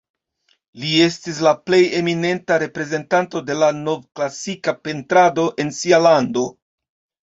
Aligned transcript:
Li 0.83 0.93
estis 1.07 1.41
la 1.47 1.53
plej 1.67 1.81
eminenta 1.99 2.59
reprezentanto 2.65 3.45
de 3.53 3.61
la 3.61 3.71
novklasika 3.85 4.79
pentrado 4.85 5.49
en 5.67 5.75
sia 5.83 6.05
lando. 6.11 6.53